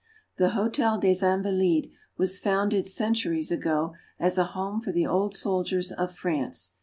[0.37, 5.91] The Hotel des Invalides was founded centuries ago as a home for the old soldiers
[5.91, 6.73] of France.